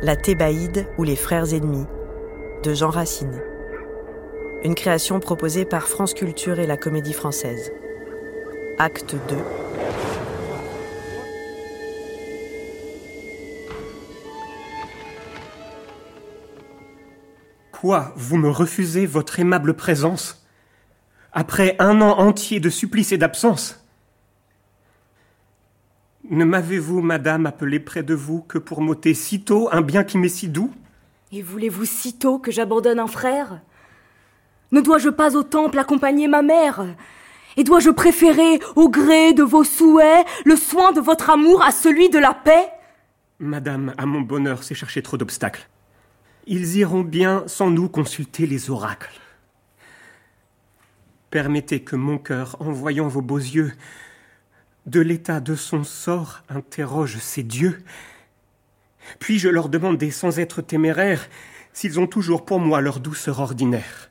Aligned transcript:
La 0.00 0.14
Thébaïde 0.14 0.86
ou 0.96 1.02
les 1.02 1.16
frères 1.16 1.52
ennemis 1.52 1.86
de 2.62 2.72
Jean 2.72 2.88
Racine. 2.88 3.42
Une 4.62 4.76
création 4.76 5.18
proposée 5.18 5.64
par 5.64 5.88
France 5.88 6.14
Culture 6.14 6.60
et 6.60 6.68
la 6.68 6.76
Comédie 6.76 7.12
Française. 7.12 7.72
Acte 8.78 9.16
2. 9.28 9.36
Quoi 17.72 18.12
Vous 18.14 18.36
me 18.36 18.50
refusez 18.50 19.04
votre 19.04 19.40
aimable 19.40 19.74
présence? 19.74 20.46
Après 21.32 21.74
un 21.80 22.00
an 22.02 22.20
entier 22.20 22.60
de 22.60 22.70
supplice 22.70 23.10
et 23.10 23.18
d'absence 23.18 23.87
Ne 26.30 26.44
m'avez-vous, 26.44 27.00
madame, 27.00 27.46
appelé 27.46 27.80
près 27.80 28.02
de 28.02 28.14
vous 28.14 28.42
que 28.42 28.58
pour 28.58 28.82
m'ôter 28.82 29.14
sitôt 29.14 29.70
un 29.72 29.80
bien 29.80 30.04
qui 30.04 30.18
m'est 30.18 30.28
si 30.28 30.48
doux? 30.48 30.70
Et 31.32 31.40
voulez-vous 31.40 31.86
sitôt 31.86 32.38
que 32.38 32.50
j'abandonne 32.50 32.98
un 32.98 33.06
frère? 33.06 33.62
Ne 34.70 34.82
dois-je 34.82 35.08
pas 35.08 35.36
au 35.36 35.42
temple 35.42 35.78
accompagner 35.78 36.28
ma 36.28 36.42
mère? 36.42 36.84
Et 37.56 37.64
dois-je 37.64 37.88
préférer, 37.88 38.60
au 38.76 38.90
gré 38.90 39.32
de 39.32 39.42
vos 39.42 39.64
souhaits, 39.64 40.26
le 40.44 40.56
soin 40.56 40.92
de 40.92 41.00
votre 41.00 41.30
amour 41.30 41.62
à 41.62 41.70
celui 41.70 42.10
de 42.10 42.18
la 42.18 42.34
paix? 42.34 42.68
Madame, 43.38 43.94
à 43.96 44.04
mon 44.04 44.20
bonheur, 44.20 44.64
c'est 44.64 44.74
chercher 44.74 45.00
trop 45.00 45.16
d'obstacles. 45.16 45.66
Ils 46.46 46.76
iront 46.76 47.00
bien 47.00 47.44
sans 47.46 47.70
nous 47.70 47.88
consulter 47.88 48.46
les 48.46 48.68
oracles. 48.68 49.18
Permettez 51.30 51.80
que 51.80 51.96
mon 51.96 52.18
cœur, 52.18 52.56
en 52.60 52.70
voyant 52.70 53.08
vos 53.08 53.22
beaux 53.22 53.38
yeux, 53.38 53.72
de 54.88 55.00
l'état 55.00 55.40
de 55.40 55.54
son 55.54 55.84
sort 55.84 56.42
interroge 56.48 57.18
ses 57.18 57.42
dieux. 57.42 57.82
Puis 59.18 59.38
je 59.38 59.48
leur 59.48 59.68
demander, 59.68 60.10
sans 60.10 60.38
être 60.38 60.62
téméraire, 60.62 61.28
s'ils 61.72 62.00
ont 62.00 62.06
toujours 62.06 62.44
pour 62.44 62.58
moi 62.58 62.80
leur 62.80 62.98
douceur 62.98 63.40
ordinaire. 63.40 64.10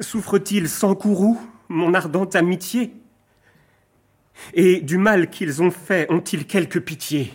Souffre-t-il 0.00 0.68
sans 0.68 0.94
courroux 0.94 1.40
mon 1.68 1.94
ardente 1.94 2.36
amitié? 2.36 2.92
Et 4.52 4.80
du 4.80 4.98
mal 4.98 5.30
qu'ils 5.30 5.62
ont 5.62 5.70
fait 5.70 6.10
ont-ils 6.10 6.46
quelque 6.46 6.78
pitié? 6.78 7.32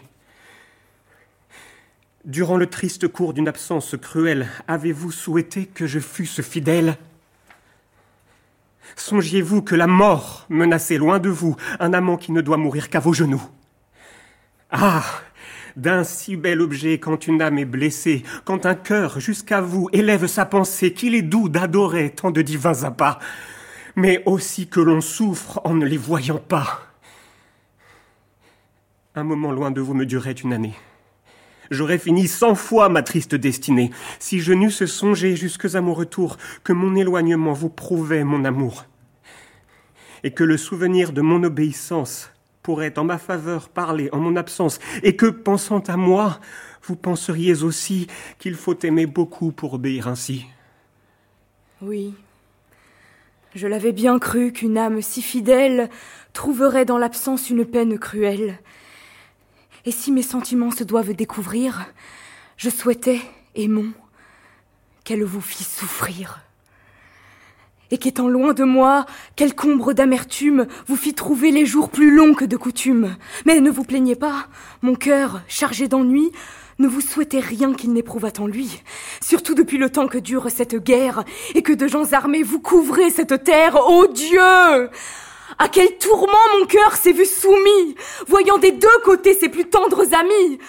Durant 2.26 2.58
le 2.58 2.68
triste 2.68 3.08
cours 3.08 3.34
d'une 3.34 3.48
absence 3.48 3.96
cruelle, 4.00 4.50
avez-vous 4.68 5.12
souhaité 5.12 5.66
que 5.66 5.88
je 5.88 6.00
fusse 6.00 6.42
fidèle? 6.42 6.98
Songiez-vous 8.96 9.62
que 9.62 9.76
la 9.76 9.88
mort 9.88 10.46
menaçait 10.50 10.98
loin 10.98 11.20
de 11.20 11.30
vous 11.30 11.56
un 11.80 11.94
amant 11.94 12.18
qui 12.18 12.32
ne 12.32 12.42
doit 12.42 12.58
mourir 12.58 12.90
qu'à 12.90 13.00
vos 13.00 13.14
genoux. 13.14 13.44
Ah 14.72 15.04
D'un 15.76 16.04
si 16.04 16.36
bel 16.36 16.62
objet 16.62 17.00
quand 17.00 17.28
une 17.28 17.42
âme 17.42 17.60
est 17.60 17.66
blessée, 17.66 18.24
quand 18.46 18.66
un 18.66 18.76
cœur 18.76 19.20
jusqu'à 19.20 19.62
vous 19.62 19.90
élève 19.94 20.28
sa 20.28 20.46
pensée, 20.46 20.94
qu'il 20.94 21.16
est 21.16 21.22
doux 21.22 21.50
d'adorer 21.50 22.10
tant 22.10 22.32
de 22.32 22.42
divins 22.42 22.84
appâts, 22.84 23.20
mais 23.96 24.24
aussi 24.26 24.68
que 24.68 24.80
l'on 24.80 25.02
souffre 25.02 25.62
en 25.64 25.76
ne 25.76 25.86
les 25.86 25.98
voyant 25.98 26.40
pas. 26.40 26.82
Un 29.16 29.24
moment 29.24 29.52
loin 29.52 29.72
de 29.72 29.82
vous 29.82 29.94
me 29.94 30.06
durait 30.06 30.32
une 30.32 30.54
année 30.54 30.76
j'aurais 31.72 31.98
fini 31.98 32.28
cent 32.28 32.56
fois 32.56 32.90
ma 32.90 33.04
triste 33.04 33.36
destinée, 33.36 33.92
si 34.20 34.40
je 34.40 34.54
n'eusse 34.54 34.86
songé 34.86 35.36
jusque 35.36 35.74
à 35.76 35.82
mon 35.82 35.94
retour 35.94 36.38
que 36.64 36.74
mon 36.74 36.96
éloignement 36.96 37.54
vous 37.54 37.70
prouvait 37.70 38.24
mon 38.24 38.46
amour, 38.46 38.86
et 40.24 40.32
que 40.32 40.44
le 40.44 40.58
souvenir 40.58 41.12
de 41.12 41.22
mon 41.22 41.44
obéissance 41.44 42.32
pourrait 42.64 42.98
en 43.00 43.04
ma 43.04 43.18
faveur 43.18 43.70
parler 43.70 44.10
en 44.12 44.18
mon 44.18 44.36
absence, 44.36 44.80
et 45.04 45.16
que, 45.16 45.28
pensant 45.28 45.84
à 45.88 45.96
moi, 45.96 46.40
vous 46.84 46.96
penseriez 46.96 47.64
aussi 47.64 48.08
qu'il 48.40 48.56
faut 48.56 48.78
aimer 48.80 49.06
beaucoup 49.06 49.52
pour 49.52 49.74
obéir 49.74 50.08
ainsi. 50.08 50.46
Oui, 51.82 52.14
je 53.56 53.68
l'avais 53.68 53.92
bien 53.92 54.20
cru 54.20 54.52
qu'une 54.52 54.78
âme 54.78 55.02
si 55.02 55.22
fidèle 55.22 55.90
trouverait 56.34 56.86
dans 56.86 56.98
l'absence 56.98 57.50
une 57.50 57.66
peine 57.66 57.98
cruelle, 57.98 58.60
et 59.88 59.92
si 59.92 60.12
mes 60.12 60.22
sentiments 60.22 60.70
se 60.70 60.84
doivent 60.84 61.14
découvrir, 61.14 61.86
je 62.58 62.70
souhaitais, 62.70 63.22
aimons, 63.56 63.94
qu'elle 65.06 65.24
vous 65.24 65.40
fît 65.40 65.64
souffrir. 65.64 66.42
Et 67.90 67.98
qu'étant 67.98 68.28
loin 68.28 68.54
de 68.54 68.66
moi, 68.66 69.06
quelque 69.38 69.64
ombre 69.64 69.94
d'amertume 69.94 70.68
vous 70.88 70.98
fit 70.98 71.14
trouver 71.14 71.52
les 71.52 71.66
jours 71.66 71.90
plus 71.90 72.14
longs 72.14 72.34
que 72.34 72.44
de 72.44 72.58
coutume. 72.58 73.16
Mais 73.46 73.62
ne 73.62 73.72
vous 73.72 73.86
plaignez 73.86 74.18
pas, 74.18 74.48
mon 74.82 74.94
cœur, 74.94 75.42
chargé 75.48 75.88
d'ennui, 75.88 76.34
ne 76.80 76.88
vous 76.90 77.00
souhaitait 77.00 77.40
rien 77.40 77.74
qu'il 77.74 77.94
n'éprouvât 77.94 78.34
en 78.40 78.48
lui. 78.48 78.82
Surtout 79.22 79.54
depuis 79.54 79.78
le 79.78 79.90
temps 79.90 80.10
que 80.10 80.18
dure 80.18 80.52
cette 80.52 80.76
guerre, 80.76 81.24
et 81.56 81.62
que 81.62 81.72
de 81.72 81.88
gens 81.88 82.12
armés 82.12 82.44
vous 82.44 82.60
couvrez 82.60 83.10
cette 83.10 83.46
terre, 83.46 83.78
ô 83.88 84.08
Dieu! 84.08 84.90
À 85.60 85.70
quel 85.70 85.98
tourment 85.98 86.38
mon 86.60 86.66
cœur 86.68 86.96
s'est 86.96 87.12
vu 87.12 87.26
soumis, 87.26 87.96
voyant 88.28 88.58
des 88.60 88.72
deux 88.72 88.88
côtés 89.04 89.34
ses 89.34 89.50
plus 89.50 89.70
tendres 89.70 90.14
amis. 90.14 90.60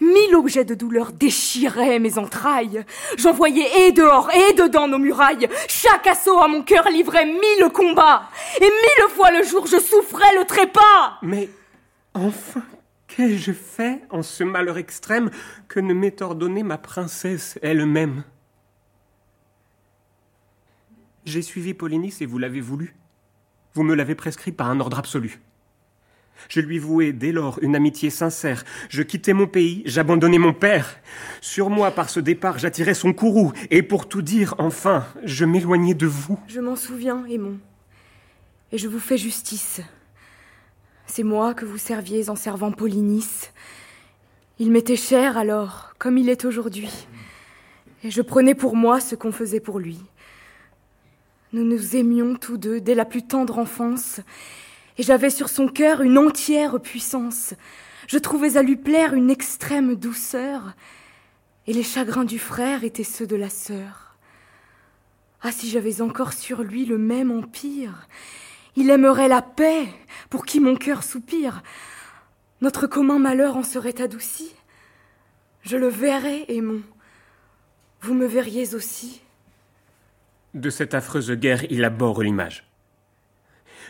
Mille 0.00 0.36
objets 0.36 0.64
de 0.64 0.74
douleur 0.74 1.12
déchiraient 1.12 1.98
mes 1.98 2.18
entrailles. 2.18 2.84
J'en 3.16 3.32
voyais 3.32 3.88
et 3.88 3.92
dehors 3.92 4.30
et 4.30 4.54
dedans 4.54 4.88
nos 4.88 4.98
murailles. 4.98 5.48
Chaque 5.68 6.06
assaut 6.06 6.38
à 6.38 6.48
mon 6.48 6.62
cœur 6.62 6.88
livrait 6.88 7.26
mille 7.26 7.68
combats. 7.72 8.28
Et 8.58 8.64
mille 8.64 9.10
fois 9.10 9.30
le 9.30 9.42
jour 9.42 9.66
je 9.66 9.78
souffrais 9.78 10.34
le 10.38 10.44
trépas. 10.46 11.18
Mais 11.22 11.50
enfin, 12.14 12.62
qu'ai-je 13.06 13.52
fait 13.52 14.02
en 14.10 14.22
ce 14.22 14.44
malheur 14.44 14.78
extrême 14.78 15.30
que 15.68 15.80
ne 15.80 15.92
m'ait 15.94 16.22
ordonné 16.22 16.62
ma 16.62 16.78
princesse 16.78 17.58
elle-même? 17.62 18.24
J'ai 21.24 21.42
suivi 21.42 21.74
Polynice 21.74 22.22
et 22.22 22.26
vous 22.26 22.38
l'avez 22.38 22.60
voulu. 22.60 22.94
Vous 23.74 23.82
me 23.82 23.94
l'avez 23.94 24.14
prescrit 24.14 24.52
par 24.52 24.70
un 24.70 24.80
ordre 24.80 24.98
absolu. 24.98 25.40
Je 26.48 26.60
lui 26.60 26.78
vouai 26.78 27.12
dès 27.12 27.32
lors 27.32 27.58
une 27.62 27.74
amitié 27.74 28.10
sincère. 28.10 28.64
Je 28.88 29.02
quittai 29.02 29.32
mon 29.32 29.46
pays, 29.46 29.82
j'abandonnai 29.86 30.38
mon 30.38 30.52
père. 30.52 30.98
Sur 31.40 31.68
moi, 31.68 31.90
par 31.90 32.10
ce 32.10 32.20
départ, 32.20 32.58
j'attirai 32.58 32.94
son 32.94 33.12
courroux. 33.12 33.52
Et 33.70 33.82
pour 33.82 34.08
tout 34.08 34.22
dire, 34.22 34.54
enfin, 34.58 35.04
je 35.24 35.44
m'éloignai 35.44 35.94
de 35.94 36.06
vous. 36.06 36.38
Je 36.46 36.60
m'en 36.60 36.76
souviens, 36.76 37.24
Aimon. 37.26 37.58
Et 38.70 38.78
je 38.78 38.88
vous 38.88 39.00
fais 39.00 39.18
justice. 39.18 39.80
C'est 41.06 41.22
moi 41.22 41.54
que 41.54 41.64
vous 41.64 41.78
serviez 41.78 42.30
en 42.30 42.36
servant 42.36 42.70
Polynice. 42.70 43.52
Il 44.58 44.70
m'était 44.70 44.96
cher 44.96 45.38
alors, 45.38 45.94
comme 45.98 46.18
il 46.18 46.28
est 46.28 46.44
aujourd'hui. 46.44 46.90
Et 48.04 48.10
je 48.10 48.22
prenais 48.22 48.54
pour 48.54 48.76
moi 48.76 49.00
ce 49.00 49.14
qu'on 49.14 49.32
faisait 49.32 49.60
pour 49.60 49.78
lui. 49.78 49.98
Nous 51.52 51.64
nous 51.64 51.96
aimions 51.96 52.34
tous 52.34 52.58
deux 52.58 52.80
dès 52.80 52.94
la 52.94 53.06
plus 53.06 53.22
tendre 53.22 53.58
enfance, 53.58 54.20
et 54.98 55.02
j'avais 55.02 55.30
sur 55.30 55.48
son 55.48 55.66
cœur 55.66 56.02
une 56.02 56.18
entière 56.18 56.78
puissance. 56.78 57.54
Je 58.06 58.18
trouvais 58.18 58.58
à 58.58 58.62
lui 58.62 58.76
plaire 58.76 59.14
une 59.14 59.30
extrême 59.30 59.94
douceur, 59.94 60.74
et 61.66 61.72
les 61.72 61.82
chagrins 61.82 62.24
du 62.24 62.38
frère 62.38 62.84
étaient 62.84 63.04
ceux 63.04 63.26
de 63.26 63.36
la 63.36 63.48
sœur. 63.48 64.16
Ah, 65.40 65.52
si 65.52 65.70
j'avais 65.70 66.02
encore 66.02 66.34
sur 66.34 66.62
lui 66.62 66.84
le 66.84 66.98
même 66.98 67.30
empire, 67.30 68.08
il 68.76 68.90
aimerait 68.90 69.28
la 69.28 69.40
paix, 69.40 69.86
pour 70.28 70.44
qui 70.44 70.60
mon 70.60 70.76
cœur 70.76 71.02
soupire. 71.02 71.62
Notre 72.60 72.86
commun 72.86 73.18
malheur 73.18 73.56
en 73.56 73.62
serait 73.62 74.02
adouci. 74.02 74.54
Je 75.62 75.76
le 75.76 75.88
verrais, 75.88 76.44
aimons. 76.48 76.82
Vous 78.02 78.14
me 78.14 78.26
verriez 78.26 78.74
aussi. 78.74 79.22
De 80.54 80.70
cette 80.70 80.94
affreuse 80.94 81.30
guerre, 81.32 81.64
il 81.70 81.84
aborde 81.84 82.22
l'image. 82.22 82.64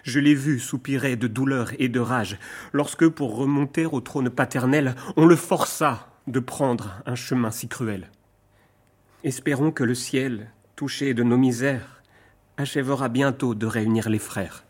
Je 0.03 0.21
l'ai 0.21 0.35
vu 0.35 0.59
soupirer 0.59 1.17
de 1.17 1.27
douleur 1.27 1.73
et 1.79 1.89
de 1.89 2.01
rage 2.01 2.39
lorsque, 2.73 3.09
pour 3.09 3.37
remonter 3.37 3.87
au 3.87 4.01
trône 4.01 4.31
paternel, 4.31 4.95
on 5.17 5.27
le 5.27 5.37
força 5.37 6.09
de 6.27 6.41
prendre 6.41 7.01
un 7.07 7.15
chemin 7.15 7.51
si 7.51 7.69
cruel. 7.69 8.11
Espérons 9.25 9.73
que 9.73 9.85
le 9.85 9.95
ciel, 9.95 10.51
touché 10.77 11.15
de 11.15 11.23
nos 11.23 11.37
misères, 11.37 12.03
achèvera 12.57 13.09
bientôt 13.09 13.55
de 13.55 13.67
réunir 13.67 14.09
les 14.09 14.19
frères. 14.19 14.65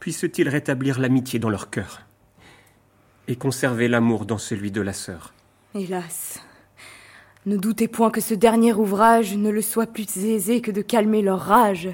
Puisse-t-il 0.00 0.48
rétablir 0.48 0.98
l'amitié 0.98 1.38
dans 1.38 1.50
leur 1.50 1.70
cœur 1.70 2.02
et 3.26 3.36
conserver 3.36 3.88
l'amour 3.88 4.26
dans 4.26 4.38
celui 4.38 4.70
de 4.70 4.82
la 4.82 4.92
sœur? 4.92 5.32
Hélas, 5.74 6.40
ne 7.46 7.56
doutez 7.56 7.88
point 7.88 8.10
que 8.10 8.20
ce 8.20 8.34
dernier 8.34 8.72
ouvrage 8.72 9.36
ne 9.36 9.50
le 9.50 9.62
soit 9.62 9.86
plus 9.86 10.16
aisé 10.24 10.60
que 10.60 10.70
de 10.70 10.82
calmer 10.82 11.22
leur 11.22 11.40
rage. 11.40 11.90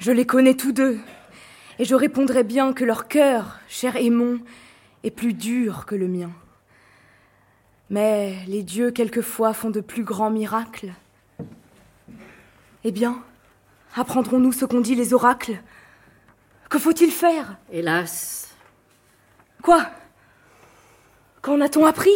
Je 0.00 0.12
les 0.12 0.26
connais 0.26 0.54
tous 0.54 0.72
deux, 0.72 0.98
et 1.78 1.84
je 1.84 1.94
répondrai 1.94 2.44
bien 2.44 2.72
que 2.72 2.84
leur 2.84 3.08
cœur, 3.08 3.60
cher 3.68 3.96
Aimon, 3.96 4.40
est 5.02 5.10
plus 5.10 5.32
dur 5.32 5.86
que 5.86 5.94
le 5.94 6.08
mien. 6.08 6.30
Mais 7.90 8.36
les 8.46 8.62
dieux 8.62 8.90
quelquefois 8.90 9.52
font 9.52 9.70
de 9.70 9.80
plus 9.80 10.04
grands 10.04 10.30
miracles. 10.30 10.92
Eh 12.84 12.92
bien, 12.92 13.22
apprendrons-nous 13.94 14.52
ce 14.52 14.64
qu'ont 14.64 14.80
dit 14.80 14.94
les 14.94 15.14
oracles? 15.14 15.58
Que 16.68 16.78
faut-il 16.78 17.10
faire? 17.10 17.56
Hélas. 17.70 18.54
Quoi? 19.62 19.86
Qu'en 21.40 21.60
a-t-on 21.60 21.86
appris? 21.86 22.10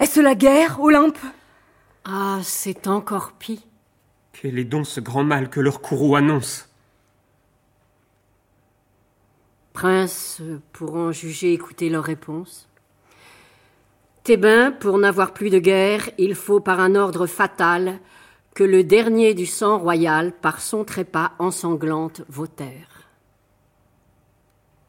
Est-ce 0.00 0.20
la 0.20 0.34
guerre, 0.34 0.80
Olympe? 0.80 1.18
Ah, 2.06 2.40
c'est 2.42 2.86
encore 2.86 3.32
pis. 3.32 3.66
Quel 4.32 4.58
est 4.58 4.64
donc 4.64 4.86
ce 4.86 4.98
grand 4.98 5.24
mal 5.24 5.50
que 5.50 5.60
leur 5.60 5.82
courroux 5.82 6.16
annonce? 6.16 6.70
Prince, 9.74 10.40
pour 10.72 10.94
en 10.96 11.12
juger, 11.12 11.52
écouter 11.52 11.90
leur 11.90 12.04
réponse. 12.04 12.66
Thébain, 14.24 14.72
pour 14.72 14.96
n'avoir 14.96 15.34
plus 15.34 15.50
de 15.50 15.58
guerre, 15.58 16.08
il 16.16 16.34
faut 16.34 16.60
par 16.60 16.80
un 16.80 16.94
ordre 16.94 17.26
fatal 17.26 18.00
que 18.54 18.64
le 18.64 18.82
dernier 18.82 19.34
du 19.34 19.44
sang 19.44 19.78
royal, 19.78 20.32
par 20.32 20.62
son 20.62 20.84
trépas 20.84 21.32
ensanglante, 21.38 22.22
votèrent. 22.30 23.08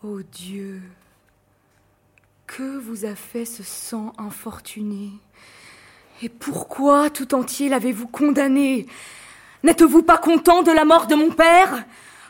Ô 0.03 0.21
Dieu, 0.21 0.81
que 2.57 2.77
vous 2.79 3.05
a 3.05 3.15
fait 3.15 3.45
ce 3.45 3.63
sang 3.63 4.11
infortuné 4.17 5.11
Et 6.21 6.27
pourquoi 6.27 7.09
tout 7.09 7.33
entier 7.33 7.69
l'avez-vous 7.69 8.07
condamné 8.07 8.87
N'êtes-vous 9.63 10.03
pas 10.03 10.17
content 10.17 10.61
de 10.61 10.71
la 10.71 10.83
mort 10.83 11.07
de 11.07 11.15
mon 11.15 11.31
père 11.31 11.85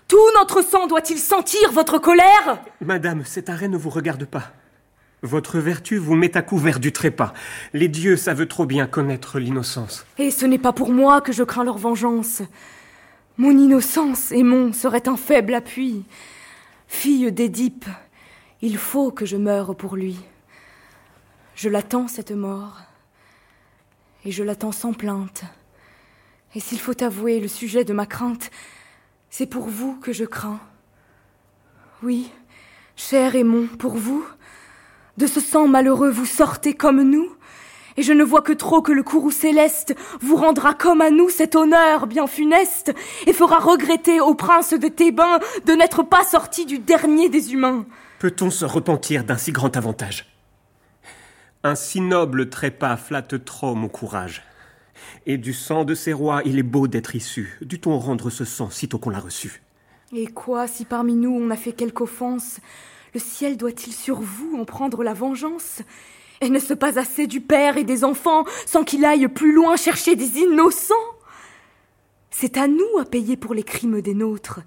Tout 0.07 0.19
notre 0.35 0.61
sang 0.61 0.85
doit-il 0.85 1.17
sentir 1.17 1.71
votre 1.71 1.97
colère 1.97 2.61
Madame, 2.81 3.23
cet 3.25 3.49
arrêt 3.49 3.67
ne 3.67 3.77
vous 3.77 3.89
regarde 3.89 4.25
pas. 4.25 4.51
Votre 5.23 5.57
vertu 5.57 5.97
vous 5.97 6.15
met 6.15 6.37
à 6.37 6.43
couvert 6.43 6.79
du 6.79 6.91
trépas. 6.91 7.33
Les 7.73 7.87
dieux 7.87 8.15
savent 8.15 8.45
trop 8.45 8.65
bien 8.65 8.85
connaître 8.85 9.39
l'innocence. 9.39 10.05
Et 10.19 10.29
ce 10.29 10.45
n'est 10.45 10.59
pas 10.59 10.73
pour 10.73 10.91
moi 10.91 11.21
que 11.21 11.31
je 11.31 11.43
crains 11.43 11.63
leur 11.63 11.79
vengeance. 11.79 12.43
Mon 13.37 13.51
innocence, 13.51 14.31
mon 14.31 14.71
serait 14.71 15.07
un 15.07 15.17
faible 15.17 15.55
appui. 15.55 16.03
Fille 16.87 17.31
d'Édipe, 17.31 17.85
il 18.61 18.77
faut 18.77 19.11
que 19.11 19.25
je 19.25 19.37
meure 19.37 19.75
pour 19.75 19.95
lui. 19.95 20.19
Je 21.55 21.69
l'attends, 21.69 22.07
cette 22.07 22.31
mort. 22.31 22.77
Et 24.23 24.31
je 24.31 24.43
l'attends 24.43 24.71
sans 24.71 24.93
plainte. 24.93 25.43
Et 26.53 26.59
s'il 26.59 26.79
faut 26.79 27.01
avouer 27.03 27.39
le 27.39 27.47
sujet 27.47 27.83
de 27.83 27.93
ma 27.93 28.05
crainte, 28.05 28.51
c'est 29.29 29.47
pour 29.47 29.67
vous 29.67 29.95
que 29.95 30.13
je 30.13 30.25
crains. 30.25 30.59
Oui, 32.03 32.29
cher 32.95 33.35
Aimon, 33.35 33.67
pour 33.79 33.95
vous, 33.95 34.25
de 35.17 35.27
ce 35.27 35.39
sang 35.39 35.67
malheureux 35.67 36.11
vous 36.11 36.25
sortez 36.25 36.73
comme 36.73 37.01
nous, 37.01 37.29
et 37.97 38.03
je 38.03 38.13
ne 38.13 38.23
vois 38.23 38.41
que 38.41 38.53
trop 38.53 38.81
que 38.81 38.91
le 38.91 39.03
courroux 39.03 39.31
céleste 39.31 39.95
vous 40.21 40.35
rendra 40.35 40.73
comme 40.73 41.01
à 41.01 41.09
nous 41.09 41.29
cet 41.29 41.55
honneur 41.55 42.07
bien 42.07 42.27
funeste, 42.27 42.93
et 43.25 43.33
fera 43.33 43.59
regretter 43.59 44.19
au 44.19 44.35
prince 44.35 44.73
de 44.73 44.87
Thébain 44.87 45.39
de 45.65 45.73
n'être 45.73 46.03
pas 46.03 46.23
sorti 46.23 46.65
du 46.65 46.79
dernier 46.79 47.29
des 47.29 47.53
humains. 47.53 47.85
Peut-on 48.21 48.51
se 48.51 48.65
repentir 48.65 49.23
d'un 49.23 49.35
si 49.35 49.51
grand 49.51 49.75
avantage? 49.75 50.27
Un 51.63 51.73
si 51.73 52.01
noble 52.01 52.51
trépas 52.51 52.95
flatte 52.95 53.43
trop 53.43 53.73
mon 53.73 53.87
courage. 53.87 54.43
Et 55.25 55.39
du 55.39 55.53
sang 55.53 55.85
de 55.85 55.95
ces 55.95 56.13
rois 56.13 56.43
il 56.45 56.59
est 56.59 56.63
beau 56.63 56.87
d'être 56.87 57.15
issu. 57.15 57.57
Dut-on 57.61 57.97
rendre 57.97 58.29
ce 58.29 58.45
sang 58.45 58.69
sitôt 58.69 58.99
qu'on 58.99 59.09
l'a 59.09 59.19
reçu? 59.19 59.63
Et 60.15 60.27
quoi 60.27 60.67
si 60.67 60.85
parmi 60.85 61.15
nous 61.15 61.31
on 61.31 61.49
a 61.49 61.55
fait 61.55 61.73
quelque 61.73 62.01
offense 62.01 62.59
le 63.15 63.19
ciel 63.19 63.57
doit-il 63.57 63.91
sur 63.91 64.21
vous 64.21 64.55
en 64.55 64.65
prendre 64.65 65.03
la 65.03 65.15
vengeance? 65.15 65.81
Et 66.41 66.49
n'est-ce 66.51 66.75
pas 66.75 66.99
assez 66.99 67.25
du 67.25 67.41
père 67.41 67.77
et 67.77 67.83
des 67.83 68.03
enfants 68.03 68.45
sans 68.67 68.83
qu'il 68.83 69.03
aille 69.03 69.29
plus 69.29 69.51
loin 69.51 69.77
chercher 69.77 70.15
des 70.15 70.37
innocents? 70.37 70.93
C'est 72.29 72.57
à 72.57 72.67
nous 72.67 72.99
à 72.99 73.05
payer 73.05 73.35
pour 73.35 73.55
les 73.55 73.63
crimes 73.63 73.99
des 73.99 74.13
nôtres. 74.13 74.59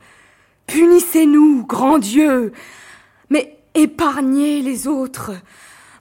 Punissez-nous, 0.67 1.65
grand 1.67 1.99
Dieu, 1.99 2.53
mais 3.31 3.56
épargnez 3.75 4.62
les 4.62 4.87
autres. 4.87 5.32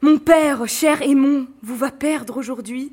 Mon 0.02 0.18
père, 0.18 0.68
cher 0.68 1.02
Aimon, 1.02 1.48
vous 1.62 1.76
va 1.76 1.92
perdre 1.92 2.38
aujourd'hui, 2.38 2.92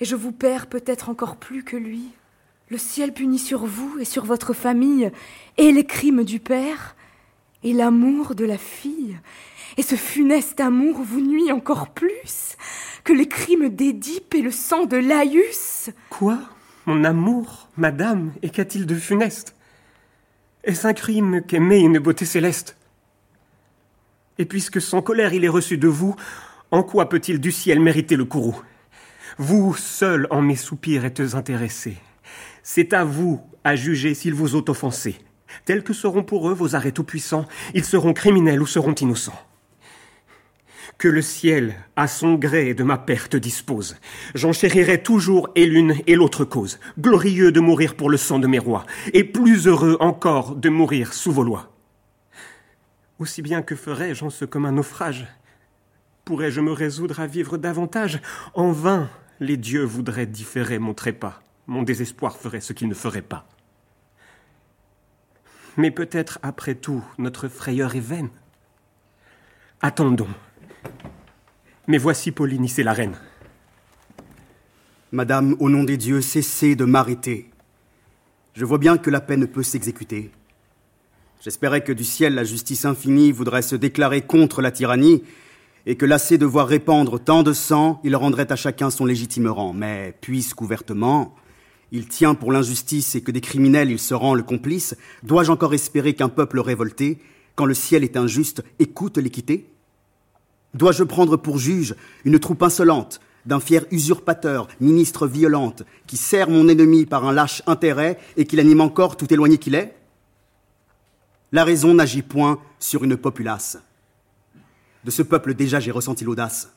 et 0.00 0.04
je 0.04 0.16
vous 0.16 0.32
perds 0.32 0.66
peut-être 0.66 1.08
encore 1.08 1.36
plus 1.36 1.62
que 1.62 1.76
lui. 1.76 2.10
Le 2.68 2.78
ciel 2.78 3.12
punit 3.12 3.38
sur 3.38 3.66
vous 3.66 3.98
et 3.98 4.04
sur 4.04 4.24
votre 4.24 4.52
famille 4.52 5.10
et 5.58 5.72
les 5.72 5.84
crimes 5.84 6.24
du 6.24 6.40
père, 6.40 6.96
et 7.62 7.72
l'amour 7.72 8.34
de 8.34 8.44
la 8.44 8.58
fille. 8.58 9.18
Et 9.76 9.82
ce 9.82 9.94
funeste 9.94 10.60
amour 10.60 11.00
vous 11.02 11.20
nuit 11.20 11.52
encore 11.52 11.90
plus 11.90 12.56
que 13.04 13.12
les 13.12 13.28
crimes 13.28 13.68
d'Édipe 13.68 14.34
et 14.34 14.42
le 14.42 14.50
sang 14.50 14.86
de 14.86 14.96
Laïus. 14.96 15.90
Quoi? 16.10 16.38
Mon 16.86 17.04
amour, 17.04 17.68
madame, 17.76 18.32
et 18.42 18.50
qu'a-t-il 18.50 18.86
de 18.86 18.94
funeste? 18.94 19.54
Est-ce 20.64 20.86
un 20.86 20.92
crime 20.92 21.42
qu'aimer 21.46 21.78
une 21.78 21.98
beauté 21.98 22.24
céleste? 22.24 22.76
Et 24.40 24.46
puisque 24.46 24.80
sans 24.80 25.02
colère 25.02 25.34
il 25.34 25.44
est 25.44 25.50
reçu 25.50 25.76
de 25.76 25.86
vous, 25.86 26.16
en 26.70 26.82
quoi 26.82 27.10
peut-il 27.10 27.40
du 27.40 27.52
ciel 27.52 27.78
mériter 27.78 28.16
le 28.16 28.24
courroux? 28.24 28.58
Vous 29.36 29.74
seul 29.76 30.26
en 30.30 30.40
mes 30.40 30.56
soupirs 30.56 31.04
êtes 31.04 31.34
intéressé. 31.34 31.98
C'est 32.62 32.94
à 32.94 33.04
vous 33.04 33.42
à 33.64 33.76
juger 33.76 34.14
s'il 34.14 34.32
vous 34.32 34.56
ont 34.56 34.64
offensé. 34.66 35.18
Tels 35.66 35.82
que 35.82 35.92
seront 35.92 36.22
pour 36.22 36.48
eux 36.48 36.54
vos 36.54 36.74
arrêts 36.74 36.90
tout-puissants, 36.90 37.44
ils 37.74 37.84
seront 37.84 38.14
criminels 38.14 38.62
ou 38.62 38.66
seront 38.66 38.94
innocents. 38.94 39.38
Que 40.96 41.08
le 41.08 41.20
ciel, 41.20 41.74
à 41.94 42.08
son 42.08 42.36
gré, 42.36 42.72
de 42.72 42.82
ma 42.82 42.96
perte 42.96 43.36
dispose. 43.36 43.98
J'en 44.34 44.54
chérirai 44.54 45.02
toujours 45.02 45.50
et 45.54 45.66
l'une 45.66 45.96
et 46.06 46.14
l'autre 46.14 46.46
cause. 46.46 46.80
Glorieux 46.98 47.52
de 47.52 47.60
mourir 47.60 47.94
pour 47.94 48.08
le 48.08 48.16
sang 48.16 48.38
de 48.38 48.46
mes 48.46 48.58
rois, 48.58 48.86
et 49.12 49.24
plus 49.24 49.66
heureux 49.66 49.98
encore 50.00 50.56
de 50.56 50.70
mourir 50.70 51.12
sous 51.12 51.30
vos 51.30 51.42
lois. 51.42 51.70
Aussi 53.20 53.42
bien 53.42 53.60
que 53.60 53.76
ferais-je 53.76 54.24
en 54.24 54.30
ce 54.30 54.46
commun 54.46 54.72
naufrage? 54.72 55.26
Pourrais-je 56.24 56.62
me 56.62 56.72
résoudre 56.72 57.20
à 57.20 57.26
vivre 57.26 57.58
davantage? 57.58 58.18
En 58.54 58.72
vain, 58.72 59.10
les 59.40 59.58
dieux 59.58 59.84
voudraient 59.84 60.26
différer 60.26 60.78
mon 60.78 60.94
trépas. 60.94 61.42
Mon 61.66 61.82
désespoir 61.82 62.38
ferait 62.38 62.62
ce 62.62 62.72
qu'il 62.72 62.88
ne 62.88 62.94
ferait 62.94 63.20
pas. 63.20 63.46
Mais 65.76 65.90
peut-être, 65.90 66.38
après 66.42 66.74
tout, 66.74 67.04
notre 67.18 67.48
frayeur 67.48 67.94
est 67.94 68.00
vaine. 68.00 68.30
Attendons. 69.82 70.34
Mais 71.88 71.98
voici 71.98 72.32
Polynice 72.32 72.78
et 72.78 72.82
la 72.82 72.94
reine. 72.94 73.18
Madame, 75.12 75.56
au 75.60 75.68
nom 75.68 75.84
des 75.84 75.98
dieux, 75.98 76.22
cessez 76.22 76.74
de 76.74 76.86
m'arrêter. 76.86 77.50
Je 78.54 78.64
vois 78.64 78.78
bien 78.78 78.96
que 78.96 79.10
la 79.10 79.20
peine 79.20 79.46
peut 79.46 79.62
s'exécuter. 79.62 80.32
J'espérais 81.42 81.82
que 81.82 81.92
du 81.92 82.04
ciel 82.04 82.34
la 82.34 82.44
justice 82.44 82.84
infinie 82.84 83.32
voudrait 83.32 83.62
se 83.62 83.74
déclarer 83.74 84.20
contre 84.20 84.60
la 84.60 84.70
tyrannie, 84.70 85.22
et 85.86 85.96
que 85.96 86.04
lassé 86.04 86.36
de 86.36 86.44
voir 86.44 86.68
répandre 86.68 87.18
tant 87.18 87.42
de 87.42 87.54
sang, 87.54 87.98
il 88.04 88.14
rendrait 88.14 88.52
à 88.52 88.56
chacun 88.56 88.90
son 88.90 89.06
légitime 89.06 89.48
rang. 89.48 89.72
Mais 89.72 90.14
puisqu'ouvertement, 90.20 91.34
il 91.92 92.08
tient 92.08 92.34
pour 92.34 92.52
l'injustice 92.52 93.14
et 93.14 93.22
que 93.22 93.30
des 93.30 93.40
criminels 93.40 93.90
il 93.90 93.98
se 93.98 94.12
rend 94.12 94.34
le 94.34 94.42
complice, 94.42 94.94
dois-je 95.22 95.50
encore 95.50 95.72
espérer 95.72 96.12
qu'un 96.12 96.28
peuple 96.28 96.60
révolté, 96.60 97.18
quand 97.54 97.64
le 97.64 97.72
ciel 97.72 98.04
est 98.04 98.18
injuste, 98.18 98.62
écoute 98.78 99.16
l'équité? 99.16 99.66
Dois-je 100.74 101.04
prendre 101.04 101.38
pour 101.38 101.56
juge 101.56 101.94
une 102.26 102.38
troupe 102.38 102.62
insolente, 102.62 103.20
d'un 103.46 103.60
fier 103.60 103.86
usurpateur, 103.90 104.68
ministre 104.78 105.26
violente, 105.26 105.84
qui 106.06 106.18
sert 106.18 106.50
mon 106.50 106.68
ennemi 106.68 107.06
par 107.06 107.24
un 107.24 107.32
lâche 107.32 107.62
intérêt 107.66 108.18
et 108.36 108.44
qui 108.44 108.56
l'anime 108.56 108.82
encore 108.82 109.16
tout 109.16 109.32
éloigné 109.32 109.56
qu'il 109.56 109.74
est? 109.74 109.96
La 111.52 111.64
raison 111.64 111.94
n'agit 111.94 112.22
point 112.22 112.60
sur 112.78 113.02
une 113.02 113.16
populace. 113.16 113.78
De 115.04 115.10
ce 115.10 115.22
peuple 115.22 115.54
déjà 115.54 115.80
j'ai 115.80 115.90
ressenti 115.90 116.24
l'audace. 116.24 116.72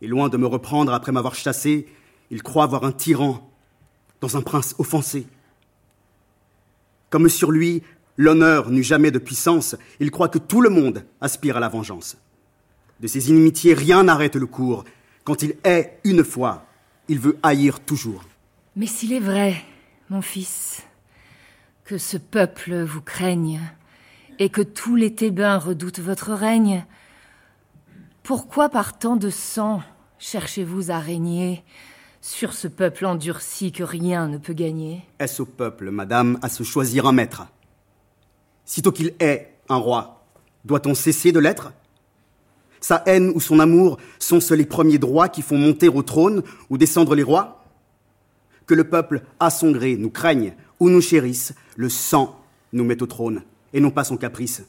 Et 0.00 0.06
loin 0.06 0.28
de 0.28 0.36
me 0.36 0.46
reprendre 0.46 0.92
après 0.92 1.12
m'avoir 1.12 1.34
chassé, 1.34 1.86
il 2.30 2.42
croit 2.42 2.66
voir 2.66 2.84
un 2.84 2.92
tyran 2.92 3.50
dans 4.20 4.36
un 4.36 4.42
prince 4.42 4.74
offensé. 4.78 5.26
Comme 7.10 7.28
sur 7.28 7.50
lui, 7.50 7.82
l'honneur 8.16 8.70
n'eut 8.70 8.82
jamais 8.82 9.10
de 9.10 9.18
puissance, 9.18 9.76
il 10.00 10.10
croit 10.10 10.28
que 10.28 10.38
tout 10.38 10.60
le 10.60 10.70
monde 10.70 11.04
aspire 11.20 11.56
à 11.56 11.60
la 11.60 11.68
vengeance. 11.68 12.18
De 13.00 13.06
ses 13.06 13.30
inimitiés, 13.30 13.74
rien 13.74 14.04
n'arrête 14.04 14.36
le 14.36 14.46
cours. 14.46 14.84
Quand 15.24 15.42
il 15.42 15.56
hait 15.64 15.98
une 16.04 16.24
fois, 16.24 16.66
il 17.08 17.18
veut 17.18 17.38
haïr 17.42 17.80
toujours. 17.80 18.24
Mais 18.76 18.86
s'il 18.86 19.12
est 19.12 19.20
vrai, 19.20 19.56
mon 20.10 20.20
fils, 20.20 20.82
que 21.84 21.96
ce 21.96 22.16
peuple 22.16 22.82
vous 22.82 23.00
craigne, 23.00 23.60
et 24.38 24.48
que 24.48 24.62
tous 24.62 24.96
les 24.96 25.14
Thébains 25.14 25.58
redoutent 25.58 26.00
votre 26.00 26.32
règne, 26.32 26.84
pourquoi 28.22 28.68
par 28.68 28.98
tant 28.98 29.16
de 29.16 29.30
sang 29.30 29.82
cherchez-vous 30.18 30.90
à 30.90 30.98
régner 30.98 31.64
sur 32.20 32.52
ce 32.52 32.68
peuple 32.68 33.06
endurci 33.06 33.72
que 33.72 33.82
rien 33.82 34.28
ne 34.28 34.38
peut 34.38 34.52
gagner? 34.52 35.02
Est-ce 35.18 35.42
au 35.42 35.46
peuple, 35.46 35.90
madame, 35.90 36.38
à 36.42 36.48
se 36.48 36.62
choisir 36.62 37.06
un 37.06 37.12
maître? 37.12 37.46
Sitôt 38.64 38.92
qu'il 38.92 39.14
est 39.20 39.54
un 39.68 39.76
roi, 39.76 40.26
doit-on 40.64 40.94
cesser 40.94 41.32
de 41.32 41.38
l'être? 41.38 41.72
Sa 42.80 43.02
haine 43.06 43.32
ou 43.34 43.40
son 43.40 43.58
amour 43.58 43.98
sont-ce 44.18 44.54
les 44.54 44.66
premiers 44.66 44.98
droits 44.98 45.28
qui 45.28 45.42
font 45.42 45.58
monter 45.58 45.88
au 45.88 46.02
trône 46.02 46.42
ou 46.70 46.78
descendre 46.78 47.14
les 47.14 47.22
rois? 47.22 47.64
Que 48.66 48.74
le 48.74 48.88
peuple, 48.88 49.22
à 49.40 49.50
son 49.50 49.72
gré, 49.72 49.96
nous 49.96 50.10
craigne 50.10 50.54
ou 50.78 50.90
nous 50.90 51.00
chérisse, 51.00 51.54
le 51.76 51.88
sang 51.88 52.38
nous 52.72 52.84
met 52.84 53.02
au 53.02 53.06
trône, 53.06 53.42
et 53.72 53.80
non 53.80 53.90
pas 53.90 54.04
son 54.04 54.16
caprice. 54.16 54.62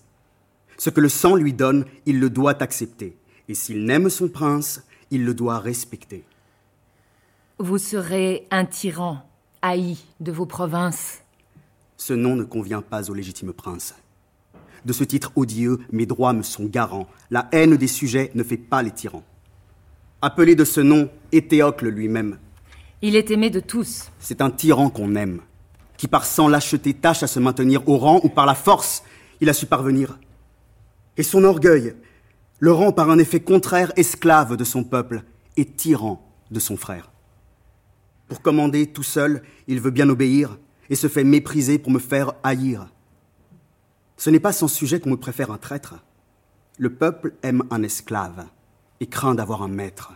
Ce 0.78 0.90
que 0.90 1.02
le 1.02 1.10
sang 1.10 1.36
lui 1.36 1.54
donne, 1.54 1.86
il 2.06 2.20
le 2.20 2.30
doit 2.30 2.62
accepter, 2.62 3.18
Et 3.48 3.54
s'il 3.54 3.84
n'aime 3.84 4.10
son 4.10 4.30
prince, 4.30 4.84
il 5.12 5.26
le 5.26 5.34
doit 5.34 5.60
respecter. 5.60 6.24
Vous 7.58 7.78
serez 7.78 8.48
un 8.52 8.66
tyran, 8.66 9.28
haï 9.62 9.98
de 10.20 10.32
vos 10.32 10.46
provinces. 10.46 11.22
Ce 11.98 12.14
nom 12.14 12.36
ne 12.36 12.44
convient 12.44 12.82
pas 12.82 13.10
au 13.10 13.14
légitime 13.14 13.52
prince. 13.52 13.96
De 14.86 14.94
ce 14.94 15.04
titre 15.04 15.34
odieux, 15.36 15.80
mes 15.92 16.06
droits 16.06 16.32
me 16.32 16.44
sont 16.44 16.66
garants. 16.66 17.08
La 17.30 17.50
haine 17.52 17.76
des 17.76 17.88
sujets 17.88 18.32
ne 18.34 18.44
fait 18.44 18.58
pas 18.58 18.82
les 18.82 18.92
tyrans. 18.92 19.26
Appelé 20.22 20.56
de 20.56 20.64
ce 20.64 20.80
nom, 20.80 21.10
Éthéocle 21.32 21.90
lui-même. 21.90 22.38
Il 23.02 23.16
est 23.16 23.32
aimé 23.32 23.50
de 23.50 23.60
tous. 23.60 24.12
C'est 24.20 24.42
un 24.42 24.50
tyran 24.50 24.90
qu'on 24.90 25.16
aime, 25.16 25.42
qui 26.00 26.08
par 26.08 26.26
sans 26.26 26.48
lâcheté 26.48 26.94
tâche 26.94 27.24
à 27.24 27.28
se 27.28 27.42
maintenir 27.42 27.88
au 27.90 27.98
rang 27.98 28.22
ou 28.24 28.30
par 28.30 28.46
la 28.46 28.56
force, 28.56 29.04
il 29.42 29.50
a 29.50 29.54
su 29.54 29.66
parvenir. 29.66 30.18
Et 31.18 31.24
son 31.24 31.44
orgueil 31.44 31.94
le 32.60 32.72
rend 32.72 32.94
par 32.94 33.10
un 33.10 33.20
effet 33.20 33.42
contraire 33.42 33.92
esclave 33.98 34.56
de 34.56 34.64
son 34.64 34.86
peuple 34.86 35.24
et 35.58 35.66
tyran 35.66 36.26
de 36.52 36.60
son 36.62 36.78
frère. 36.78 37.12
Pour 38.30 38.42
commander 38.42 38.88
tout 38.88 39.04
seul, 39.04 39.44
il 39.68 39.82
veut 39.82 39.92
bien 39.92 40.08
obéir 40.08 40.58
et 40.90 40.96
se 40.96 41.08
fait 41.08 41.26
mépriser 41.26 41.80
pour 41.80 41.92
me 41.92 42.00
faire 42.00 42.32
haïr. 42.44 42.88
Ce 44.16 44.30
n'est 44.30 44.40
pas 44.40 44.54
sans 44.54 44.70
sujet 44.70 45.02
qu'on 45.02 45.10
me 45.12 45.18
préfère 45.18 45.52
un 45.52 45.58
traître. 45.58 45.96
Le 46.78 46.94
peuple 46.94 47.34
aime 47.44 47.64
un 47.72 47.84
esclave 47.84 48.46
et 49.02 49.08
craint 49.08 49.36
d'avoir 49.36 49.64
un 49.64 49.68
maître. 49.68 50.14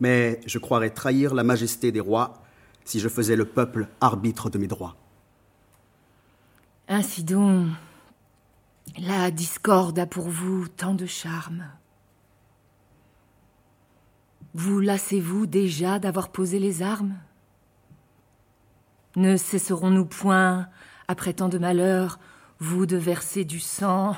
Mais 0.00 0.38
je 0.44 0.58
croirais 0.58 0.90
trahir 0.90 1.32
la 1.32 1.44
majesté 1.44 1.92
des 1.92 2.00
rois 2.00 2.42
si 2.84 3.00
je 3.00 3.08
faisais 3.08 3.36
le 3.36 3.44
peuple 3.44 3.88
arbitre 4.00 4.50
de 4.50 4.58
mes 4.58 4.66
droits. 4.66 4.96
Ainsi 6.88 7.24
donc, 7.24 7.68
la 8.98 9.30
discorde 9.30 9.98
a 9.98 10.06
pour 10.06 10.28
vous 10.28 10.68
tant 10.68 10.94
de 10.94 11.06
charme. 11.06 11.64
Vous 14.54 14.80
lassez-vous 14.80 15.46
déjà 15.46 15.98
d'avoir 15.98 16.30
posé 16.30 16.58
les 16.58 16.82
armes? 16.82 17.16
Ne 19.16 19.36
cesserons-nous 19.36 20.06
point, 20.06 20.68
après 21.08 21.32
tant 21.32 21.48
de 21.48 21.58
malheurs, 21.58 22.18
vous 22.58 22.86
de 22.86 22.96
verser 22.96 23.44
du 23.44 23.60
sang, 23.60 24.16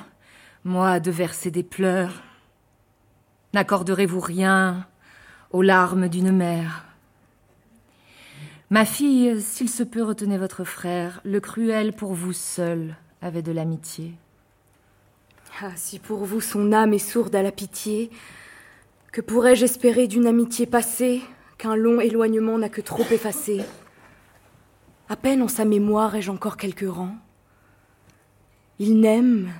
moi 0.65 0.99
de 0.99 1.11
verser 1.11 1.51
des 1.51 1.63
pleurs? 1.63 2.23
N'accorderez-vous 3.53 4.21
rien 4.21 4.87
aux 5.51 5.63
larmes 5.63 6.09
d'une 6.09 6.33
mère? 6.33 6.84
Ma 8.71 8.85
fille, 8.85 9.41
s'il 9.43 9.69
se 9.69 9.83
peut, 9.83 10.03
retenez 10.03 10.39
votre 10.39 10.65
frère, 10.65 11.21
le 11.25 11.39
cruel 11.39 11.93
pour 11.93 12.15
vous 12.15 12.33
seul 12.33 12.97
avait 13.21 13.43
de 13.43 13.53
l'amitié. 13.53 14.15
Ah, 15.61 15.71
si 15.77 15.99
pour 15.99 16.25
vous 16.25 16.41
son 16.41 16.73
âme 16.73 16.95
est 16.95 16.99
sourde 16.99 17.35
à 17.35 17.43
la 17.43 17.53
pitié, 17.53 18.11
que 19.13 19.21
pourrais-je 19.21 19.67
espérer 19.67 20.09
d'une 20.09 20.27
amitié 20.27 20.67
passée 20.67 21.23
qu'un 21.59 21.77
long 21.77 22.01
éloignement 22.01 22.59
n'a 22.59 22.69
que 22.69 22.81
trop 22.81 23.05
effacé? 23.13 23.61
À 25.09 25.17
peine 25.17 25.43
en 25.43 25.49
sa 25.49 25.65
mémoire 25.65 26.17
ai-je 26.17 26.31
encore 26.31 26.57
quelques 26.57 26.89
rangs. 26.89 27.17
Il 28.79 28.99
n'aime, 28.99 29.53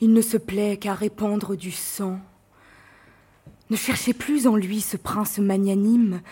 il 0.00 0.12
ne 0.12 0.22
se 0.22 0.36
plaît 0.36 0.76
qu'à 0.76 0.94
répandre 0.94 1.56
du 1.56 1.72
sang. 1.72 2.20
Ne 3.68 3.76
cherchez 3.76 4.14
plus 4.14 4.46
en 4.46 4.54
lui 4.54 4.80
ce 4.80 4.96
prince 4.96 5.38
magnanime, 5.38 6.22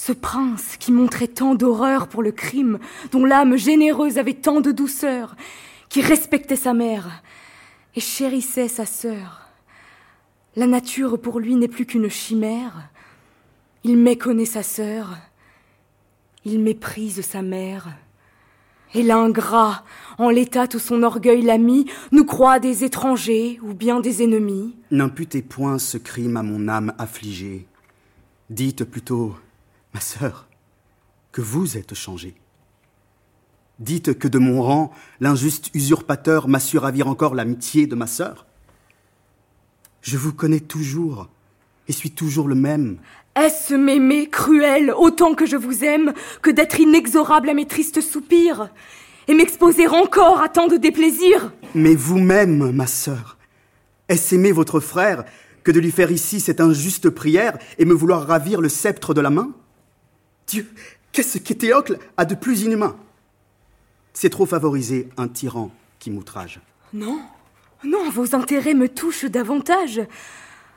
ce 0.00 0.12
prince 0.12 0.78
qui 0.78 0.92
montrait 0.92 1.28
tant 1.28 1.54
d'horreur 1.54 2.08
pour 2.08 2.22
le 2.22 2.32
crime, 2.32 2.78
dont 3.12 3.26
l'âme 3.26 3.58
généreuse 3.58 4.16
avait 4.16 4.32
tant 4.32 4.62
de 4.62 4.72
douceur, 4.72 5.36
qui 5.90 6.00
respectait 6.00 6.56
sa 6.56 6.72
mère 6.72 7.22
et 7.94 8.00
chérissait 8.00 8.68
sa 8.68 8.86
sœur. 8.86 9.42
La 10.56 10.66
nature 10.66 11.20
pour 11.20 11.38
lui 11.38 11.54
n'est 11.54 11.68
plus 11.68 11.84
qu'une 11.84 12.08
chimère. 12.08 12.88
Il 13.84 13.98
méconnaît 13.98 14.46
sa 14.46 14.62
sœur. 14.62 15.18
Il 16.46 16.60
méprise 16.60 17.20
sa 17.20 17.42
mère. 17.42 17.88
Et 18.94 19.02
l'ingrat, 19.02 19.84
en 20.16 20.30
l'état 20.30 20.66
où 20.74 20.78
son 20.78 21.02
orgueil 21.02 21.42
l'a 21.42 21.58
mis, 21.58 21.84
nous 22.10 22.24
croit 22.24 22.58
des 22.58 22.84
étrangers 22.84 23.60
ou 23.62 23.74
bien 23.74 24.00
des 24.00 24.22
ennemis. 24.22 24.74
N'imputez 24.90 25.42
point 25.42 25.78
ce 25.78 25.98
crime 25.98 26.38
à 26.38 26.42
mon 26.42 26.68
âme 26.68 26.94
affligée. 26.96 27.66
Dites 28.48 28.84
plutôt, 28.84 29.34
ma 29.94 30.00
sœur, 30.00 30.48
que 31.32 31.40
vous 31.40 31.76
êtes 31.76 31.94
changée. 31.94 32.34
Dites 33.78 34.18
que 34.18 34.28
de 34.28 34.38
mon 34.38 34.62
rang, 34.62 34.92
l'injuste 35.20 35.70
usurpateur 35.74 36.48
m'a 36.48 36.60
su 36.60 36.76
ravir 36.78 37.08
encore 37.08 37.34
l'amitié 37.34 37.86
de 37.86 37.94
ma 37.94 38.06
sœur. 38.06 38.46
Je 40.02 40.18
vous 40.18 40.32
connais 40.32 40.60
toujours 40.60 41.28
et 41.88 41.92
suis 41.92 42.10
toujours 42.10 42.46
le 42.46 42.54
même. 42.54 42.98
Est-ce 43.36 43.74
m'aimer 43.74 44.28
cruel 44.28 44.92
autant 44.96 45.34
que 45.34 45.46
je 45.46 45.56
vous 45.56 45.82
aime 45.84 46.12
que 46.42 46.50
d'être 46.50 46.78
inexorable 46.78 47.48
à 47.48 47.54
mes 47.54 47.66
tristes 47.66 48.00
soupirs 48.00 48.70
et 49.28 49.34
m'exposer 49.34 49.86
encore 49.88 50.42
à 50.42 50.48
tant 50.48 50.66
de 50.66 50.76
déplaisirs? 50.76 51.52
Mais 51.74 51.94
vous-même, 51.94 52.72
ma 52.72 52.86
sœur, 52.86 53.38
est-ce 54.08 54.34
aimer 54.34 54.52
votre 54.52 54.80
frère 54.80 55.24
que 55.62 55.70
de 55.70 55.80
lui 55.80 55.90
faire 55.90 56.10
ici 56.10 56.40
cette 56.40 56.60
injuste 56.60 57.08
prière 57.10 57.58
et 57.78 57.84
me 57.84 57.94
vouloir 57.94 58.26
ravir 58.26 58.60
le 58.60 58.68
sceptre 58.68 59.14
de 59.14 59.20
la 59.20 59.30
main? 59.30 59.52
Dieu, 60.50 60.68
qu'est-ce 61.12 61.38
qu'Éthéocle 61.38 62.00
a 62.16 62.24
de 62.24 62.34
plus 62.34 62.62
inhumain? 62.62 62.96
C'est 64.12 64.30
trop 64.30 64.46
favoriser 64.46 65.08
un 65.16 65.28
tyran 65.28 65.70
qui 66.00 66.10
m'outrage. 66.10 66.60
Non, 66.92 67.20
non, 67.84 68.10
vos 68.10 68.34
intérêts 68.34 68.74
me 68.74 68.88
touchent 68.88 69.26
davantage. 69.26 70.00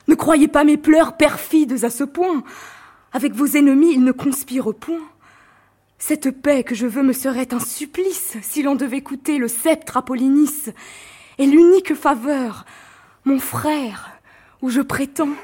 Ne 0.06 0.14
croyez 0.14 0.46
pas 0.46 0.62
mes 0.62 0.76
pleurs 0.76 1.16
perfides 1.16 1.82
à 1.82 1.90
ce 1.90 2.04
point. 2.04 2.44
Avec 3.12 3.32
vos 3.32 3.46
ennemis, 3.46 3.94
ils 3.94 4.04
ne 4.04 4.12
conspirent 4.12 4.72
point. 4.74 5.02
Cette 5.98 6.30
paix 6.30 6.62
que 6.62 6.76
je 6.76 6.86
veux 6.86 7.02
me 7.02 7.12
serait 7.12 7.52
un 7.52 7.58
supplice 7.58 8.36
si 8.42 8.62
l'on 8.62 8.76
devait 8.76 9.02
coûter 9.02 9.38
le 9.38 9.48
sceptre 9.48 9.96
Apollinis. 9.96 10.72
Et 11.38 11.46
l'unique 11.46 11.96
faveur, 11.96 12.64
mon 13.24 13.40
frère, 13.40 14.20
où 14.62 14.70
je 14.70 14.82
prétends, 14.82 15.34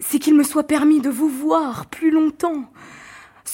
c'est 0.00 0.18
qu'il 0.18 0.34
me 0.34 0.42
soit 0.42 0.66
permis 0.66 1.00
de 1.00 1.10
vous 1.10 1.28
voir 1.28 1.86
plus 1.86 2.10
longtemps. 2.10 2.68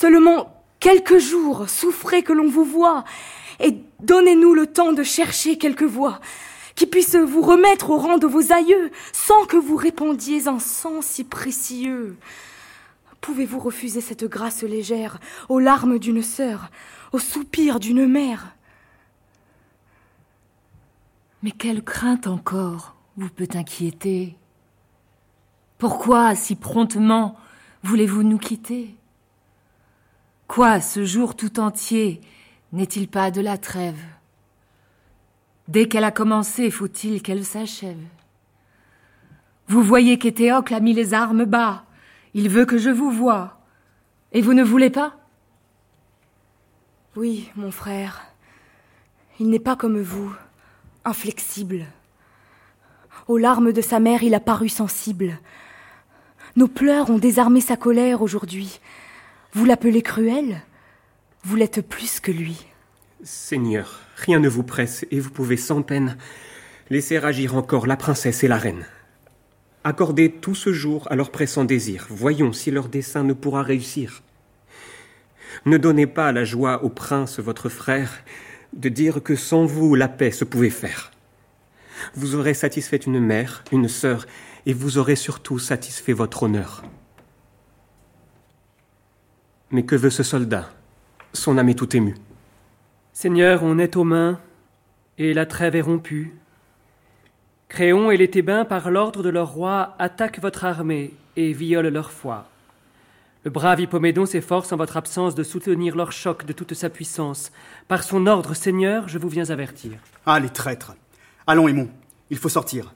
Seulement 0.00 0.50
quelques 0.78 1.18
jours, 1.18 1.68
souffrez 1.68 2.22
que 2.22 2.32
l'on 2.32 2.48
vous 2.48 2.64
voie, 2.64 3.04
et 3.58 3.76
donnez-nous 4.02 4.54
le 4.54 4.66
temps 4.66 4.94
de 4.94 5.02
chercher 5.02 5.58
quelques 5.58 5.82
voix 5.82 6.20
qui 6.74 6.86
puisse 6.86 7.16
vous 7.16 7.42
remettre 7.42 7.90
au 7.90 7.98
rang 7.98 8.16
de 8.16 8.26
vos 8.26 8.50
aïeux, 8.50 8.90
sans 9.12 9.44
que 9.44 9.58
vous 9.58 9.76
répandiez 9.76 10.48
un 10.48 10.58
sang 10.58 11.02
si 11.02 11.22
précieux. 11.22 12.16
Pouvez-vous 13.20 13.58
refuser 13.58 14.00
cette 14.00 14.24
grâce 14.24 14.62
légère 14.62 15.20
aux 15.50 15.58
larmes 15.58 15.98
d'une 15.98 16.22
sœur, 16.22 16.70
aux 17.12 17.18
soupirs 17.18 17.78
d'une 17.78 18.06
mère? 18.06 18.56
Mais 21.42 21.50
quelle 21.50 21.84
crainte 21.84 22.26
encore 22.26 22.94
vous 23.18 23.28
peut 23.28 23.48
inquiéter? 23.52 24.34
Pourquoi 25.76 26.34
si 26.34 26.56
promptement 26.56 27.36
voulez-vous 27.82 28.22
nous 28.22 28.38
quitter? 28.38 28.94
Quoi, 30.50 30.80
ce 30.80 31.04
jour 31.04 31.36
tout 31.36 31.60
entier, 31.60 32.20
n'est-il 32.72 33.06
pas 33.06 33.30
de 33.30 33.40
la 33.40 33.56
trêve? 33.56 34.02
Dès 35.68 35.86
qu'elle 35.86 36.02
a 36.02 36.10
commencé, 36.10 36.72
faut-il 36.72 37.22
qu'elle 37.22 37.44
s'achève? 37.44 38.02
Vous 39.68 39.84
voyez 39.84 40.18
qu'Éthéocle 40.18 40.74
a 40.74 40.80
mis 40.80 40.92
les 40.92 41.14
armes 41.14 41.44
bas. 41.44 41.84
Il 42.34 42.48
veut 42.48 42.64
que 42.64 42.78
je 42.78 42.90
vous 42.90 43.12
voie. 43.12 43.60
Et 44.32 44.40
vous 44.40 44.52
ne 44.52 44.64
voulez 44.64 44.90
pas? 44.90 45.20
Oui, 47.14 47.48
mon 47.54 47.70
frère. 47.70 48.26
Il 49.38 49.50
n'est 49.50 49.60
pas 49.60 49.76
comme 49.76 50.02
vous, 50.02 50.34
inflexible. 51.04 51.86
Aux 53.28 53.38
larmes 53.38 53.70
de 53.72 53.82
sa 53.82 54.00
mère, 54.00 54.24
il 54.24 54.34
a 54.34 54.40
paru 54.40 54.68
sensible. 54.68 55.38
Nos 56.56 56.66
pleurs 56.66 57.08
ont 57.08 57.18
désarmé 57.18 57.60
sa 57.60 57.76
colère 57.76 58.20
aujourd'hui. 58.20 58.80
Vous 59.52 59.64
l'appelez 59.64 60.02
cruel? 60.02 60.62
Vous 61.42 61.56
l'êtes 61.56 61.80
plus 61.80 62.20
que 62.20 62.30
lui. 62.30 62.66
Seigneur, 63.24 64.00
rien 64.16 64.38
ne 64.38 64.48
vous 64.48 64.62
presse 64.62 65.04
et 65.10 65.18
vous 65.18 65.30
pouvez 65.30 65.56
sans 65.56 65.82
peine 65.82 66.16
laisser 66.88 67.16
agir 67.16 67.56
encore 67.56 67.88
la 67.88 67.96
princesse 67.96 68.44
et 68.44 68.48
la 68.48 68.58
reine. 68.58 68.86
Accordez 69.82 70.30
tout 70.30 70.54
ce 70.54 70.72
jour 70.72 71.08
à 71.10 71.16
leur 71.16 71.32
pressant 71.32 71.64
désir. 71.64 72.06
Voyons 72.10 72.52
si 72.52 72.70
leur 72.70 72.88
dessein 72.88 73.24
ne 73.24 73.32
pourra 73.32 73.62
réussir. 73.62 74.22
Ne 75.66 75.78
donnez 75.78 76.06
pas 76.06 76.30
la 76.30 76.44
joie 76.44 76.84
au 76.84 76.88
prince, 76.88 77.40
votre 77.40 77.68
frère, 77.68 78.22
de 78.72 78.88
dire 78.88 79.20
que 79.20 79.34
sans 79.34 79.66
vous 79.66 79.96
la 79.96 80.08
paix 80.08 80.30
se 80.30 80.44
pouvait 80.44 80.70
faire. 80.70 81.10
Vous 82.14 82.36
aurez 82.36 82.54
satisfait 82.54 82.98
une 82.98 83.18
mère, 83.18 83.64
une 83.72 83.88
sœur, 83.88 84.26
et 84.64 84.74
vous 84.74 84.98
aurez 84.98 85.16
surtout 85.16 85.58
satisfait 85.58 86.12
votre 86.12 86.44
honneur. 86.44 86.84
Mais 89.70 89.84
que 89.84 89.96
veut 89.96 90.10
ce 90.10 90.22
soldat? 90.22 90.68
Son 91.32 91.56
âme 91.58 91.68
est 91.68 91.74
tout 91.74 91.96
émue. 91.96 92.16
Seigneur, 93.12 93.62
on 93.62 93.78
est 93.78 93.96
aux 93.96 94.04
mains, 94.04 94.40
et 95.18 95.32
la 95.34 95.46
trêve 95.46 95.76
est 95.76 95.80
rompue. 95.80 96.34
Créon 97.68 98.10
et 98.10 98.16
les 98.16 98.30
Thébains, 98.30 98.64
par 98.64 98.90
l'ordre 98.90 99.22
de 99.22 99.28
leur 99.28 99.52
roi, 99.52 99.94
attaquent 99.98 100.40
votre 100.40 100.64
armée 100.64 101.14
et 101.36 101.52
violent 101.52 101.90
leur 101.90 102.10
foi. 102.10 102.48
Le 103.44 103.50
brave 103.50 103.80
Hippomédon 103.80 104.26
s'efforce 104.26 104.72
en 104.72 104.76
votre 104.76 104.96
absence 104.96 105.34
de 105.34 105.44
soutenir 105.44 105.96
leur 105.96 106.12
choc 106.12 106.44
de 106.44 106.52
toute 106.52 106.74
sa 106.74 106.90
puissance. 106.90 107.52
Par 107.86 108.02
son 108.02 108.26
ordre, 108.26 108.54
Seigneur, 108.54 109.08
je 109.08 109.18
vous 109.18 109.28
viens 109.28 109.48
avertir. 109.50 109.92
Ah, 110.26 110.40
les 110.40 110.50
traîtres 110.50 110.94
Allons, 111.46 111.68
Aimon, 111.68 111.88
il 112.28 112.36
faut 112.36 112.48
sortir. 112.48 112.92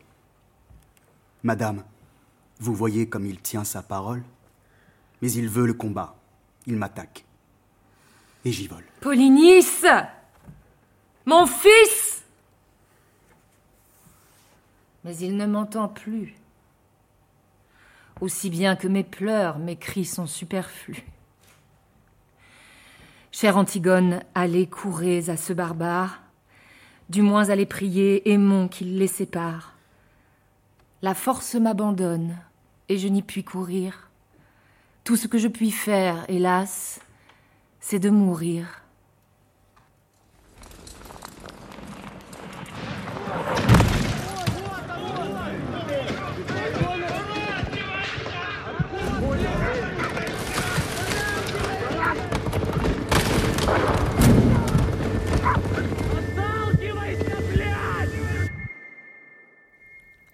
Madame, 1.43 1.83
vous 2.59 2.75
voyez 2.75 3.09
comme 3.09 3.27
il 3.27 3.41
tient 3.41 3.65
sa 3.65 3.83
parole? 3.83 4.23
Mais 5.23 5.31
il 5.33 5.49
veut 5.49 5.67
le 5.67 5.75
combat. 5.75 6.17
Il 6.67 6.77
m'attaque. 6.77 7.25
Et 8.45 8.53
j'y 8.53 8.67
vole. 8.67 8.85
Polynice 9.01 9.87
Mon 11.27 11.47
fils 11.47 12.25
Mais 15.05 15.17
il 15.17 15.37
ne 15.37 15.47
m'entend 15.47 15.89
plus. 15.89 16.35
Aussi 18.21 18.49
bien 18.49 18.77
que 18.77 18.89
mes 18.89 19.05
pleurs, 19.05 19.59
mes 19.59 19.77
cris 19.77 20.05
sont 20.05 20.27
superflus. 20.27 21.05
Chère 23.33 23.57
Antigone, 23.57 24.23
allez, 24.35 24.69
courez 24.69 25.29
à 25.29 25.37
ce 25.37 25.53
barbare, 25.53 26.23
du 27.09 27.21
moins 27.21 27.49
allez 27.49 27.67
prier, 27.67 28.31
aimons 28.31 28.69
qu'il 28.69 28.97
les 28.97 29.09
sépare. 29.09 29.75
La 31.03 31.15
force 31.15 31.57
m'abandonne, 31.57 32.39
et 32.89 32.97
je 32.97 33.09
n'y 33.09 33.23
puis 33.23 33.43
courir. 33.43 34.04
Tout 35.05 35.17
ce 35.17 35.29
que 35.29 35.37
je 35.37 35.49
puis 35.49 35.71
faire, 35.71 36.25
hélas, 36.29 36.99
c'est 37.79 37.99
de 37.99 38.09
mourir. 38.09 38.81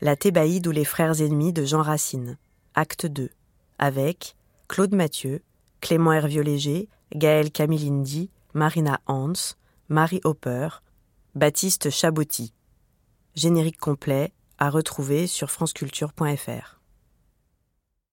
La 0.01 0.15
Thébaïde 0.15 0.69
ou 0.69 0.71
les 0.71 0.85
frères 0.85 1.21
ennemis 1.21 1.53
de 1.53 1.65
Jean 1.65 1.83
Racine, 1.83 2.39
acte 2.77 3.07
2, 3.07 3.31
avec 3.81 4.37
Claude 4.71 4.95
Mathieu, 4.95 5.43
Clément 5.81 6.13
Hervieux-Léger, 6.13 6.89
Gaël 7.13 7.51
Camilindi, 7.51 8.31
Marina 8.55 9.01
Hans, 9.09 9.57
Marie 9.89 10.21
Hopper, 10.23 10.69
Baptiste 11.35 11.91
Chabotti. 11.91 12.55
Générique 13.35 13.81
complet 13.81 14.33
à 14.59 14.71
retrouver 14.71 15.27
sur 15.27 15.51
franceculture.fr. 15.51 16.80